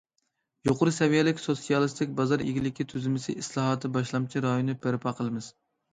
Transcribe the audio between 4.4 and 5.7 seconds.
رايونى بەرپا قىلىمىز.